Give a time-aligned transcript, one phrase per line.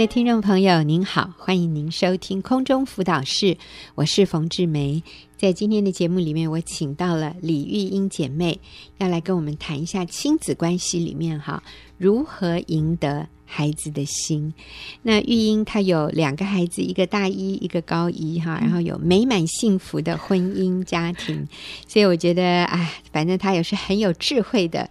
[0.00, 3.58] 各位听众朋友，您好，欢迎您收听空中辅导室，
[3.94, 5.04] 我是冯志梅。
[5.36, 8.58] 在今天的节目里面，我请到了李玉英姐妹，
[8.96, 11.62] 要来跟我们谈一下亲子关系里面哈，
[11.98, 14.54] 如何赢得孩子的心。
[15.02, 21.46] 那玉英她有两个孩子，一个大一，一个高一哈，然后有美满幸福的婚姻家庭，
[21.86, 24.88] 所以我觉得哎，反正她也是很有智慧的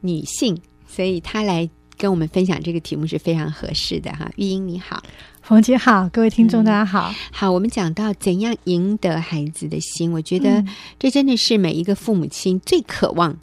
[0.00, 1.68] 女性，所以她来。
[1.96, 5.02] 跟我们分享这个题目是非常合适的哈，玉英你好，
[5.42, 7.10] 冯姐好，各位听众大家好。
[7.10, 10.64] 嗯、好，我们讲到怎样赢得孩子的心，我觉得
[10.98, 13.38] 这真的是每一个父母亲最渴望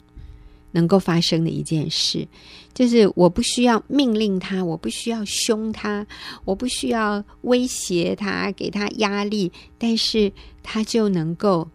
[0.72, 2.26] 能够发生的一件事，
[2.74, 6.06] 就是我不需要命令他，我不需要凶他，
[6.44, 10.32] 我不需要威胁他，给他压力，但是
[10.62, 11.68] 他就能够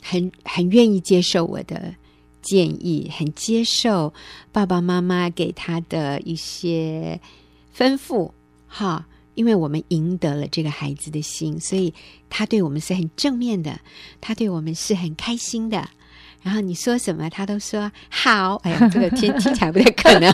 [0.00, 1.94] 很很愿意接受我的。
[2.42, 4.12] 建议很接受
[4.52, 7.20] 爸爸妈妈给他的一些
[7.76, 8.30] 吩咐，
[8.66, 11.92] 哈，因为我们赢得了这个孩子的心，所以
[12.28, 13.78] 他对我们是很正面的，
[14.20, 15.88] 他对我们是很开心的。
[16.42, 18.56] 然后你说什么，他都说好。
[18.64, 20.32] 哎呀，这个听听起来不太可能。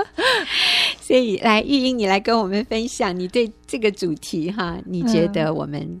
[1.00, 6.00] 所以，来玉英，你来跟我们分享你对这个主题哈，你觉得我们、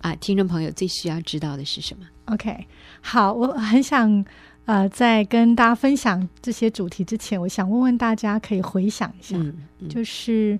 [0.00, 2.66] 啊听众朋友最需要知道的是什么？OK，
[3.00, 4.24] 好，我很想。
[4.66, 10.58] 呃，在跟大家分享这些主题之前，我想问问大家，可以回想一下，嗯嗯、就是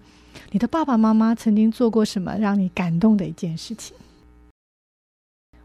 [0.53, 3.97] 你的爸爸妈妈曾经做过什么让你感动的一件事情？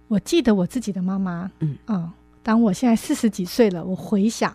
[0.08, 2.11] 我记得我自己的妈妈，嗯，嗯，
[2.42, 4.52] 当我现在四十几岁了，我回想，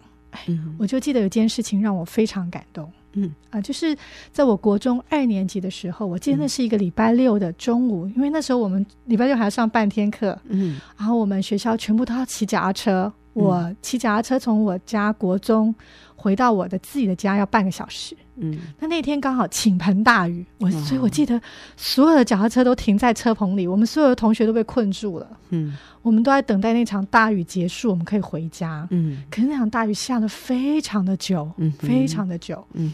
[0.49, 3.29] 嗯，我就记得有件事情让我非常感动，嗯。
[3.51, 3.97] 啊、呃，就是
[4.33, 13.13] 在我国中二年级的时候，我记得那是一个礼拜六的中午，嗯、因为那时候我们礼拜六还要上半天课，嗯，然后我们学校全部都要骑脚踏车。
[13.37, 15.75] 我骑脚踏车从我家国中
[16.17, 18.17] 回到我的自己的家要半个小时。
[18.39, 21.41] 嗯，那那天刚好倾盆大雨，我所以我记得
[21.77, 25.27] 所有的脚踏车都停在车棚里，我们所有的同学都被困住了。
[25.51, 28.87] 嗯，我们都在等待那场大雨结束，我们可以回家。
[28.91, 32.67] 嗯，可是那场大雨下得非常的久，嗯，非常的久。
[32.73, 32.93] 嗯，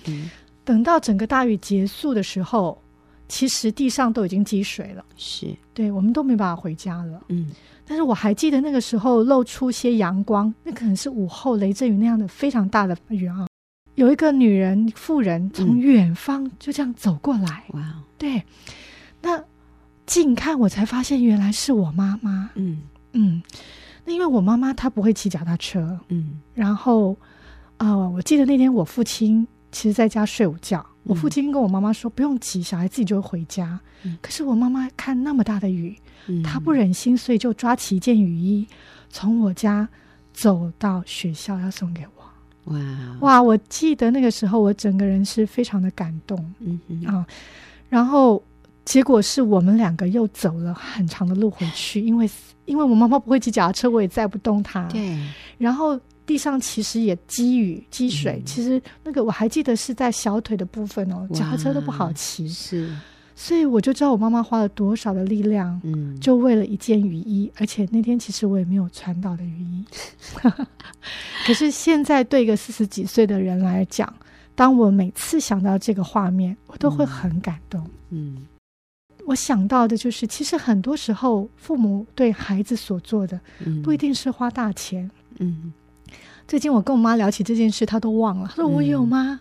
[0.65, 2.82] 等到整个大雨结束的时候，
[3.33, 5.03] 其实地上都已经积水了。
[5.17, 7.19] 是，对，我们都没办法回家了。
[7.29, 7.51] 嗯。
[7.87, 13.47] 但是我还记得那个时候露出些阳光，那可能是午后雷阵雨那样的非常大的雨啊。
[13.95, 18.03] 有一个女人妇人从远方就这样走过来，哇、嗯！
[18.19, 18.43] 对，
[19.23, 19.43] 那
[20.05, 22.51] 近看我才发现原来是我妈妈。
[22.55, 22.83] 嗯
[23.13, 23.43] 嗯，
[24.05, 27.17] 那因为我妈妈她不会骑脚踏车，嗯，然后
[27.79, 33.81] 啊、呃，我记得那天我父亲其实在家睡午觉，嗯、我父亲跟我妈妈说不用急，小孩自己就会回家。
[34.05, 35.97] 嗯、可是我妈妈看那么大的雨。
[36.45, 38.65] 她不忍心，所以就抓起一件雨衣，
[39.11, 39.89] 从我家
[40.33, 42.73] 走到学校要送给我。
[42.73, 42.79] 哇
[43.21, 43.43] 哇！
[43.43, 46.39] 我记得那个时候，我整个人是非常的感动。
[46.61, 47.27] 嗯嗯啊，
[47.89, 48.41] 然后
[48.85, 52.31] 结果是我们两个又走了很长的路回去，因为
[52.65, 54.85] 因为我妈妈不会骑脚踏车，我也载不动她。
[54.85, 55.19] 对。
[55.59, 55.99] 然后
[56.33, 62.49] 地上其实也积雨积水，嗯、其实那个我还记得是在小腿的部分哦，脚踏车都不好骑。
[62.49, 62.91] 是。
[63.35, 69.85] 所以我就知道我妈妈花了多少的力量，嗯，就为了一件雨衣，而且那天其实我也没有穿到的雨衣。
[71.45, 74.11] 可是现在对一个四十几岁的人来讲，
[74.55, 77.87] 当我每次想到这个画面，我都会很感动。
[78.09, 78.47] 嗯，
[79.27, 83.39] 我想到的就是，其实很多时候父母对孩子所做的，
[83.85, 85.11] 不一定是花大钱。
[85.39, 85.75] 嗯。
[86.47, 88.47] 最近我跟我妈聊起这件事，她都忘了。
[88.49, 89.41] 她说：“我有吗？”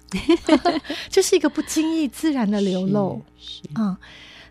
[1.09, 3.21] 这是一个不经意、自然的流露。
[3.37, 3.97] 是啊、嗯，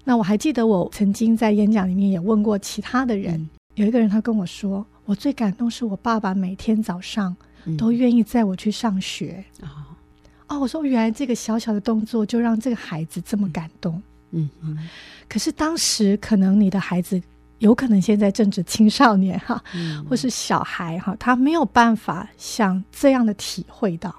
[0.05, 3.35] 那我还记得，我曾经在演讲里面也问过其他的人。
[3.35, 7.35] 嗯、有一个人他跟我说：“我最感动是我爸爸每天早上
[7.79, 9.43] 都愿意载我去上学。
[9.63, 9.69] 嗯”
[10.49, 14.03] 哦，我说原来这个小小的动作就让这个孩子这么感动。
[14.33, 14.77] 嗯嗯。
[15.29, 17.21] 可是当时可能你的孩子。
[17.61, 24.15] 有可能现在正值青少年哈，嗯、或是小孩哈，他没有办法像这样的体会到，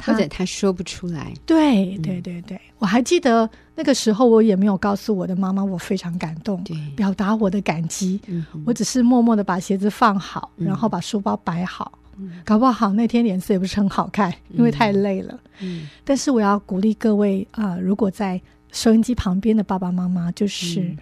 [0.00, 1.34] 或者他说不出来。
[1.44, 8.20] 对对对对，嗯、我还记得那个时候，我也没有告诉我的妈妈，我非常感动，对表达我的感激。
[8.28, 11.98] 嗯、我只是默默的把鞋子放好，然后把书包摆好。
[12.16, 15.34] 嗯、搞不好那天脸色也不是很好看，因为太累了。
[15.60, 20.96] 嗯嗯、但是我要鼓励各位啊、呃，如果在收音机旁边的爸爸妈妈，就是、嗯、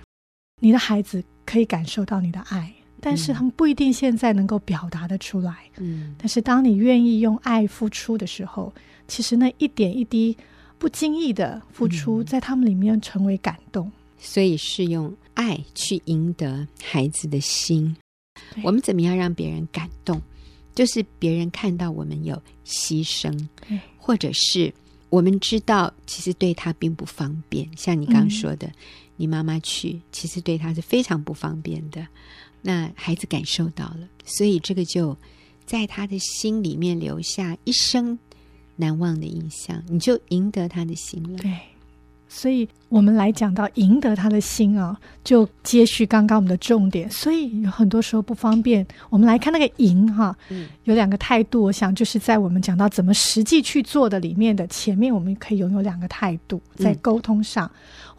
[0.59, 1.23] 你的孩子。
[1.47, 2.71] 可以感受到你的爱，
[3.01, 5.71] 但是他们不一定现在能够表达得出来。
[5.79, 8.71] 嗯，但是当你愿意用爱付出的时候，
[9.09, 10.37] 其实那一点一滴
[10.77, 13.91] 不经意的付出，在他们里面成为感动。
[14.19, 17.95] 所以是用爱去赢得孩子的心。
[18.63, 20.21] 我们怎么样让别人感动？
[20.75, 23.47] 就是别人看到我们有牺牲，
[23.97, 24.73] 或者是
[25.08, 27.69] 我们知道，其实对他并不方便。
[27.76, 28.70] 像你刚说的，
[29.17, 32.06] 你妈妈去，其实对他是非常不方便的。
[32.62, 35.17] 那孩子感受到了，所以这个就
[35.64, 38.19] 在他的心里面留下一生
[38.75, 41.38] 难忘的印象，你就赢得他的心了。
[41.38, 41.52] 对。
[42.28, 47.11] 所以我们来讲到赢得他的心啊，就接续刚刚我们的重点。
[47.11, 51.62] 所以有很多时候不方便，我们来看那个赢哈，嗯，有两个态度。
[51.62, 57.67] 我想就是在我们讲到怎么实际去做的里面的前面，我们可以拥有两个态度，在沟通上。
[57.67, 57.70] 嗯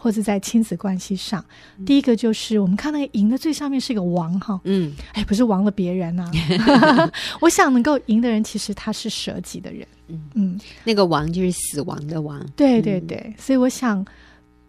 [0.08, 1.44] 或者在亲子关系上，
[1.78, 6.32] 嗯、第一个就是我们看那个赢的最上面是一个王哈，嗯，哎，不是亡了别人啊。
[7.42, 13.18] 我想能够赢的人，其实他是舍己的人，嗯嗯，那个王就是死亡的王，对对对。
[13.18, 14.06] 嗯、所以我想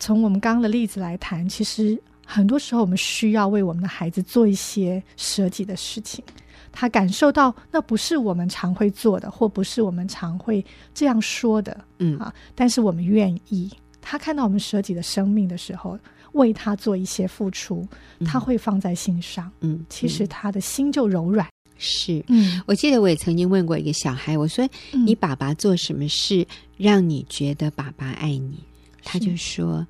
[0.01, 1.97] 从我们刚刚的例子来谈，其实
[2.27, 6.25] 很多时候我们需要为我们的孩子做一些舍己的事情，
[6.73, 13.71] 他感受到那不是我们常会做的，或不是我们常会这样说的，嗯啊，但是我们愿意。
[14.11, 15.99] 他看到我们舍己的生命的时候，
[16.33, 17.87] 为他做一些付出，
[18.25, 19.53] 他会放在心上。
[19.61, 21.47] 嗯，嗯，其实他的心就柔软。
[21.77, 24.67] 是，嗯，我记得我也曾经问过一个小孩，我说
[25.05, 26.47] ：“你爸爸做什么事
[26.79, 28.65] 让你觉得爸爸爱你？”
[29.05, 29.87] 他就说：“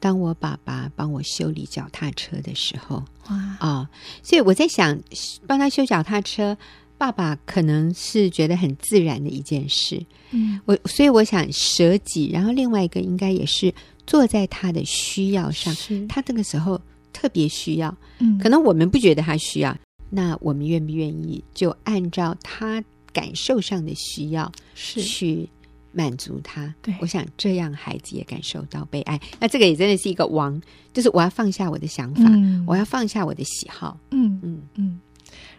[0.00, 3.88] 当我爸爸帮我修理脚踏车的时候。”哇，哦，
[4.24, 4.98] 所以我在想，
[5.46, 6.58] 帮他修脚踏车。
[7.02, 10.00] 爸爸可能是觉得很自然的一件事，
[10.30, 13.74] 嗯，我所以我想舍己，然后另外一个应该也是
[14.06, 16.06] 坐在他的需要上，是。
[16.06, 16.80] 他这个时候
[17.12, 19.76] 特别需要，嗯，可能我们不觉得他需要，
[20.10, 22.80] 那我们愿不愿意就按照他
[23.12, 25.02] 感受上的需要是。
[25.02, 25.48] 去
[25.90, 26.72] 满足他？
[26.80, 30.62] 对，我想这样孩子也感受到被爱，那这个也真的是一个王，
[30.92, 34.62] 就是我要放下我的想法，嗯，我要放下我的喜好，嗯嗯嗯。
[34.76, 35.00] 嗯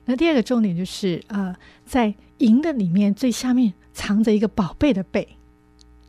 [0.06, 1.56] 那第二个重点就是，呃，
[1.86, 5.26] 在银的里面最下面藏着一个宝贝的贝，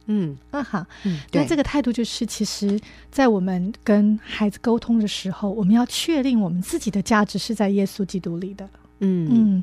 [0.07, 2.79] 嗯，啊哈，嗯，那这个态度就是，其实，
[3.13, 8.69] 在我们跟孩子沟通的时候，我们要确定我们自己的价值是在耶稣基督里的，
[8.99, 9.29] 嗯。
[9.31, 9.63] 嗯，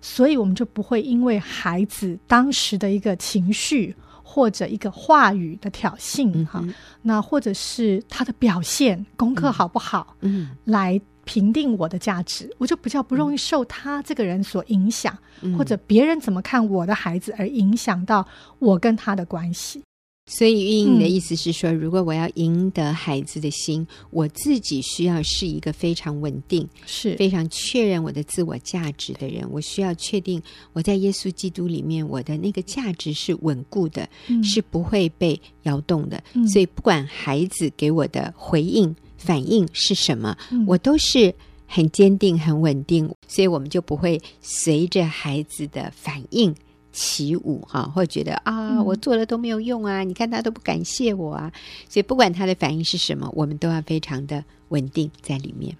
[0.00, 6.64] 所以我们就不会因为孩子当时的一个情绪或者一个话语的挑衅，嗯、哈，
[7.02, 10.56] 那或者是他的表现功课好不好，嗯，嗯。
[10.64, 10.98] 来。
[11.26, 18.26] 评定我的价值，我就比较不容易受他这个人所影响，嗯、或者别人怎么看我的孩子而影响到
[18.60, 19.82] 我跟他的关系。
[20.28, 29.46] 所以，玉瑛的意思是说，嗯、如果我要赢得孩子的心，我自己需要是一个非常稳定、是非常确认我的自我价值的人。
[29.52, 30.42] 我需要确定
[30.72, 36.20] 我在耶稣基督里面，我的那个价值是稳固的，嗯、是不会被摇动的。
[36.34, 38.94] 嗯、所以，不管孩子给我的回应。
[39.16, 40.36] 反应是什么？
[40.66, 41.34] 我都是
[41.66, 46.54] 很坚定、很稳定，所以我们就不会随着孩子的反应
[46.92, 51.52] 起舞哈，或觉得啊，我做了都没有用啊，你看他都不感谢我啊。
[51.88, 55.76] 所以不管他的反应是什么，我们都要非常的稳定在里面。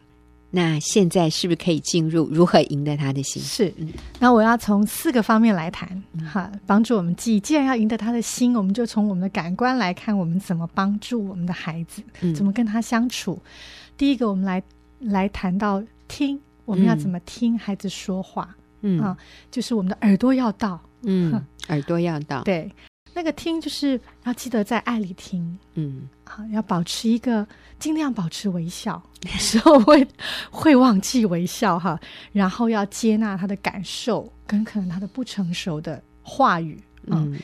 [0.56, 3.42] 那现在是不是可以进入如何赢得他的心？
[3.42, 3.70] 是，
[4.18, 7.38] 那我要从四个方面来谈，哈，帮助我们记。
[7.38, 12.02] 既然要赢得他的心，我们就从我们的感官来看，我们怎么帮助我们的孩子，
[12.34, 13.38] 怎么跟他相处。
[13.44, 13.50] 嗯、
[13.98, 14.62] 第一个，我们来
[15.00, 18.56] 来谈到听，我们要怎么听孩子说话？
[18.80, 19.14] 嗯啊，
[19.50, 21.38] 就是我们的耳朵要到，嗯，
[21.68, 22.72] 耳朵要到，对。
[23.16, 27.48] 那个听就是要记得在爱里听，嗯，好，要保持一个
[27.78, 30.06] 尽量保持微笑， 有时候会
[30.50, 31.98] 会忘记微笑哈，
[32.30, 37.40] 然后要接纳他的感受跟可能他的不成熟的话语，嗯，嗯，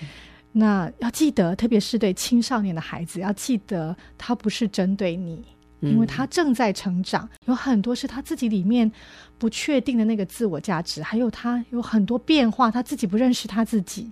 [0.52, 5.42] 那要记得，特别是对青少年的孩子，要记得他不是针对你，
[5.80, 8.92] 因为他正在成长，有很多是他自己里面
[9.38, 14.10] 不确定的那个自我价值，还有他有很多变化，他自己不认识他自己。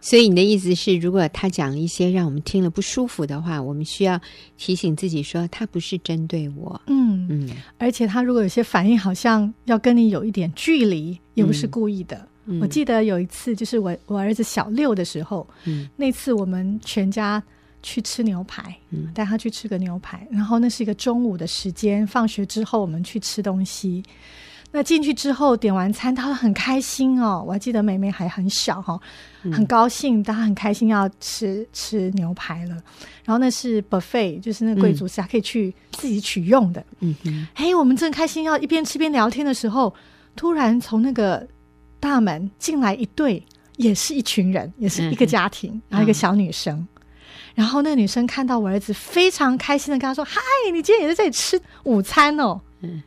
[0.00, 4.20] 所以你的意思是，如果他讲了一些让我们听了不舒服的话，我们需要
[4.56, 6.80] 提醒自己说，他不是针对我。
[6.86, 12.26] 嗯嗯，而且他如果有些反应，好像要跟你有一点距离，也不是故意的。
[12.46, 17.42] 嗯，我记得有一次，就是我我儿子小六的时候，嗯，那次我们全家
[17.82, 24.02] 去吃牛排，嗯，带他去吃个牛排，然后那是一个中午的时间，放学之后我们去吃东西。
[24.72, 27.42] 那进去之后点完餐，他很开心哦。
[27.44, 29.00] 我还记得妹妹还很小哈、哦，
[29.52, 32.76] 很高兴，他很开心要吃吃牛排了。
[33.24, 36.84] 然后那是 buffet，就是那个贵族是还可以去自己取用的。
[37.00, 39.92] 嗯哼，嘿，我们正开心要一边吃边聊天的时候，
[40.36, 41.44] 突然从那个
[41.98, 43.44] 大门进来一对，
[43.76, 46.76] 也是一群人，也是一个家庭，嗯、然后一个小女生。
[46.76, 46.88] 嗯、
[47.56, 50.40] 然后那个女生看到我儿子，非常开心的跟他说：“嗨，
[50.72, 53.02] 你今天也在这里吃午餐哦。”嗯。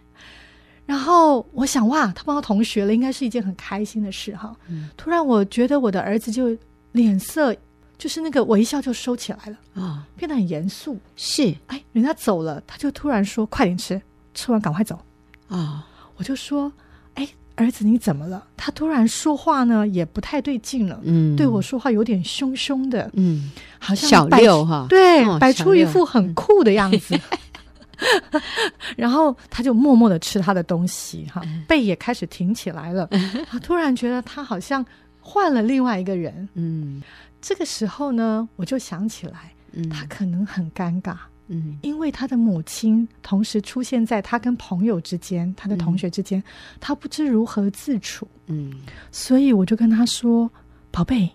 [0.85, 4.53] 然后我想，哇，他帮他同学了，应该是一件很开心的事哈。
[4.67, 6.55] 嗯、突然，我觉得我的儿子就
[6.91, 7.55] 脸色
[7.97, 10.99] 就是那个微笑就收起来了啊，哦，变得很严肃。
[11.15, 14.01] 是，哎，人家走了，他就突然说：“快点吃，
[14.33, 14.99] 吃完赶快走。”
[15.47, 15.87] 啊，
[16.17, 16.69] 我就说
[17.15, 17.25] ：“哎，
[17.55, 27.15] 儿子，你怎么了？”他突然说话呢，也不太对劲了，嗯，对我说话有点凶凶的，嗯，好像小六哈，对，哦、摆出一副很酷的样子。
[27.15, 27.21] 嗯
[28.97, 33.07] 然后他就默默的吃他的东西，哈，背也开始挺起来了。
[33.49, 34.85] 他 突然觉得他好像
[35.19, 36.47] 换了另外一个人。
[36.53, 37.01] 嗯，
[37.41, 39.53] 这个时候呢，我就想起来，
[39.89, 41.15] 他可能很尴尬，
[41.47, 46.43] 嗯，因为他的母亲同时出现在他跟朋友之间，他的同学之间，
[46.79, 48.27] 他不知如何自处。
[48.47, 48.73] 嗯，
[49.11, 50.49] 所以我就跟他说
[50.91, 51.29] ：“宝贝，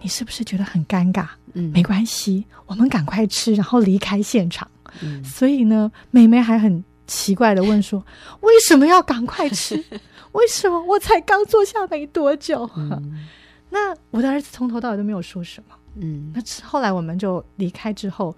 [0.00, 1.28] 你是不是觉得很尴尬？
[1.52, 4.68] 嗯，没关系，我们赶快吃，然后离开现场。”
[5.02, 8.04] 嗯、所以呢，妹妹还很奇怪的问说
[8.40, 9.74] ：“为什么要赶快吃？
[10.32, 13.26] 为什么我才刚坐下没多久？”嗯、
[13.70, 15.74] 那我的儿子从头到尾都没有说什么。
[15.96, 18.32] 嗯，那后来我们就离开之后，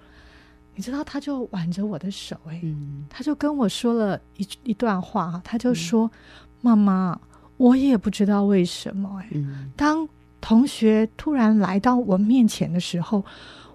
[0.75, 7.21] 你知道，他就挽着我的手，哎、嗯，他就跟我说了一一段话，他就说：“嗯、妈妈，
[7.59, 10.09] 我也不知道为什么，哎，嗯、当
[10.41, 13.23] 同学突然来到我面前的时候，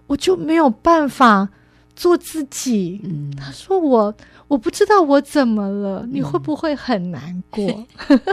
[0.07, 1.47] 我就没有办法。”
[1.97, 4.13] 做自己，嗯，他说我
[4.47, 7.85] 我不知道我怎么了，嗯、你会不会很难过？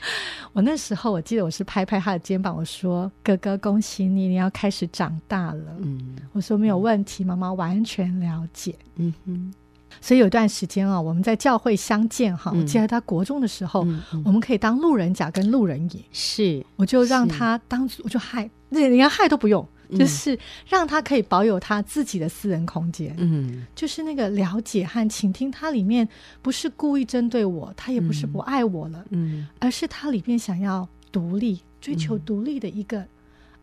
[0.52, 8.74] 我那时候我记得我是拍拍他的肩膀，我说：“哥哥，恭喜你，你要开始长大了。”嗯，我说没有问题，妈妈完全了解。
[8.96, 9.54] 嗯哼，
[10.00, 19.66] 所以有段时间啊，我们在教会相见哈，嗯、我记得他国中的时候，嗯嗯、我们可以当路人甲跟路人乙，是，我就让他当，我就害，连连害都不用。
[19.98, 26.08] 就是让他可以保有他自己的私人空间，嗯，就是那个了解和倾听，他里面
[26.42, 33.00] 不是故意针对我，他也不是不爱我了，嗯，而是他里面想要独立、追求独立的一个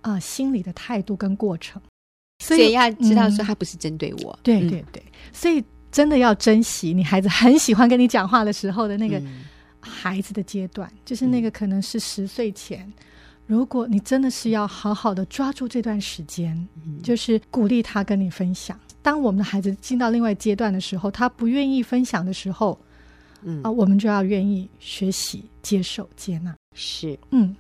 [0.02, 1.82] 啊、呃、心理的态度跟过程，
[2.44, 9.22] 所以要知道说他不是针对我，对对对，所以真的要珍惜你孩子很喜欢跟你讲话的时候的那个
[9.80, 12.92] 孩子的阶段，就是那个可能是十岁前。
[13.48, 18.80] 如果你真的是要好好的抓住这段时间，嗯、就是鼓励他跟你分享。
[19.02, 22.78] 当我们的孩子进到另外阶段的时候，他不愿意分享的时候，
[23.42, 26.54] 嗯啊，我们就要愿意学习、接受、接纳。
[26.76, 27.56] 是，嗯，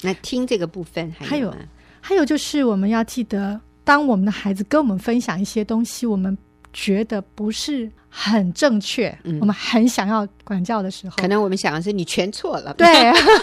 [0.00, 1.66] 那听这个部分还有，还有，
[2.00, 6.38] 还有就是我们要记得，当我们的孩子跟我们分享一些东西，我们。
[6.72, 12.86] 觉得不是很正确，嗯、我们很想要管教的时候，可能我们想的是你全错了，对，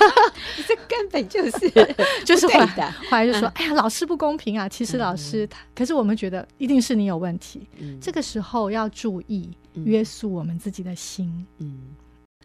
[0.68, 1.70] 这根本就是
[2.26, 2.92] 就是对的。
[3.10, 7.68] 后来就说：“嗯、哎呀，老师不公平啊！”其实老师他，嗯、可是我们觉得一定是你有问题。
[7.78, 11.46] 嗯、这个时候要注意约束我们自己的心。
[11.60, 11.80] 嗯。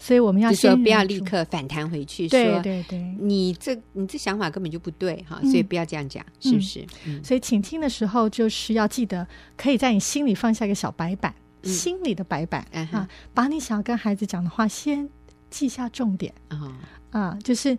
[0.00, 6.84] 所以我们要说不要立刻反弹回去，对对对，你这你这想法根本就不对哈，所以不要这样讲，是不是？
[7.22, 11.32] 所以请听的时候，就是要记得可以在你心里放下一个小白板，
[11.62, 15.08] 心里的白板啊，把你想要跟孩子讲的话先
[15.48, 16.34] 记下重点。
[16.48, 16.76] 啊
[17.10, 17.78] 啊，就是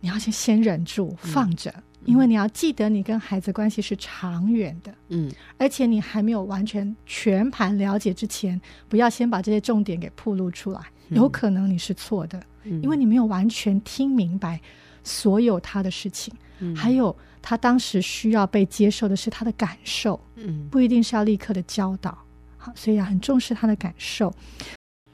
[0.00, 1.74] 你要先先忍住放着，
[2.06, 10.80] 因为你要记得你跟孩子关系是长远的，嗯，而且你还没有完全全盘了解之前，不要先把这些重点给铺露出来。
[11.10, 14.60] 有可能你是错的，嗯、因为你没有完全听明白
[15.04, 22.18] 所有他的事情，嗯、还有他当时需要被接受的是他的感受，嗯，不一定是要立刻的教导，
[22.56, 24.32] 好，所以要很重视他的感受。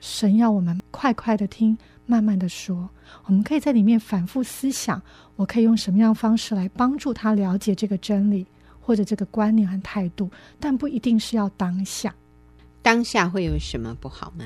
[0.00, 1.76] 神要我们快快的听，
[2.12, 2.86] 慢慢的说，
[3.24, 5.00] 我们可以在里面反复思想，
[5.34, 8.46] 我可以用什么样的方式来帮助他了解这个真理
[8.78, 12.14] 或者这个观念和态度，但不一定是要当下。
[12.82, 14.44] 当下会有什么不好吗？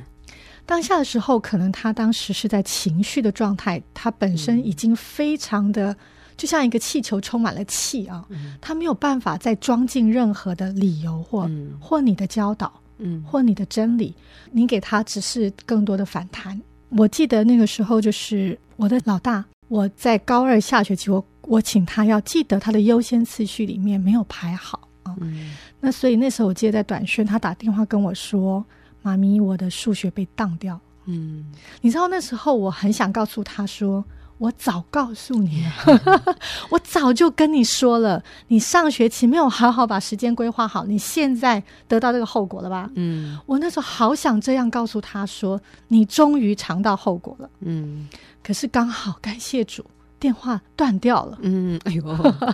[0.65, 5.97] 当下的时候，可能他当时是在情绪的状态，他本身已经非常的，嗯、
[6.37, 14.15] 就像一个气球充满了气啊，嗯、他没有办法再装进任何的理由或、嗯、或你的教导，嗯，或你的真理，
[14.53, 16.63] 你给他只是更多的反弹。
[16.91, 28.65] 我记得那个时候，就是我的老大，我在高二下学期，我我请他要记得他的优先次序里面没有排好啊，嗯、那所以那时候我记得在短讯，他打电话跟我说。
[29.03, 30.81] 妈咪，我的数学被当掉。
[31.05, 31.47] 嗯，
[31.81, 34.05] 你知道那时候我很想告诉他说
[34.39, 36.37] ：“我早告诉你了，
[36.71, 48.09] 我早就跟你说了，你上学期没有好好把时间规划好，你现在得到这个后果了吧？”嗯，我那时候好想这样告诉他说：“你终于尝到后果了。”嗯，
[48.43, 49.85] 可是刚好感谢主。
[50.19, 52.03] 电话断掉了，嗯，哎呦，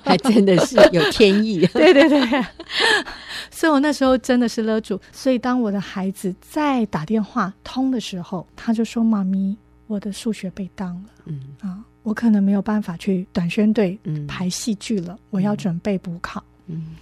[0.05, 2.21] 还真的是有天意，对 对对，
[3.53, 5.01] 所以我那时候真的是勒住。
[5.13, 9.57] 所以当我的孩子在打电话通的时候，他就说：“妈咪，
[9.93, 11.41] 我的数学被当了，嗯。
[11.61, 16.83] 啊，我可能没有办法去短宣队排戏剧了，嗯、我要准备补考。”嗯。
[16.89, 16.97] 嗯，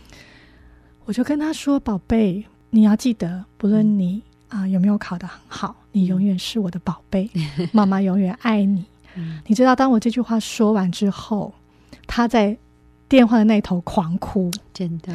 [1.05, 7.31] 我就跟他说：“宝贝，你要记得，不论你啊、呃、有没有考得很好，你永远是我的宝贝，
[7.73, 8.85] 妈妈永远爱你。
[9.17, 11.53] 嗯”你知道，当我这句话说完之后，
[12.07, 12.57] 他在
[13.09, 15.13] 电话的那头狂哭，真的。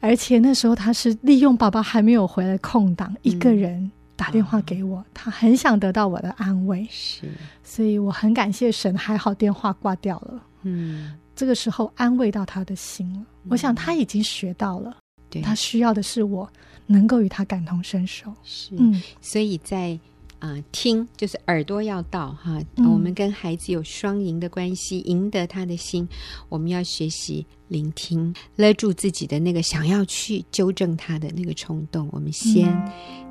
[0.00, 6.86] 而且那时候他是利用爸爸还没有回来空档，嗯、一个人打电话给我，他很想得到我的安慰。
[6.90, 7.30] 是，
[7.62, 10.42] 所以我很感谢神，还好电话挂掉了。
[10.62, 11.16] 嗯。
[11.36, 14.96] 这个时候安慰到他的心了，我想他已经学到了，
[15.30, 16.52] 对，他需要的是我
[16.84, 18.34] 能够与他感同身受。
[18.42, 19.96] 是，嗯，所以在
[20.38, 26.08] 啊、呃、听就是耳朵要到哈、嗯，我们跟孩子有双赢的关系，赢得他的心，
[26.48, 32.74] 我们要学习聆听，勒住自己的那个想要去纠正他的那个冲动，我们先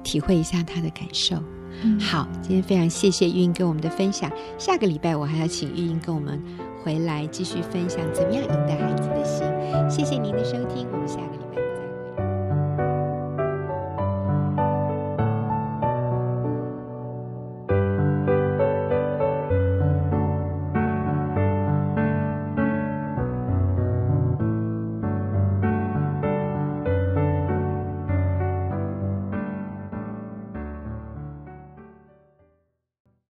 [0.03, 1.41] 体会一下他的感受。
[1.83, 6.41] 嗯、好，今天非常谢谢玉英跟我们的分享，下个礼拜我还要请玉英跟我们。
[6.83, 9.45] 回来继续分享怎么样赢得孩子的心。
[9.89, 11.26] 谢谢您的收听，我们下。